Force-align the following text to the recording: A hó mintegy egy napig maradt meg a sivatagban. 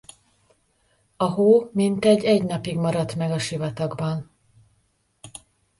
A 1.17 1.25
hó 1.25 1.69
mintegy 1.73 2.23
egy 2.23 2.43
napig 2.43 2.77
maradt 2.77 3.15
meg 3.15 3.31
a 3.31 3.39
sivatagban. 3.39 4.31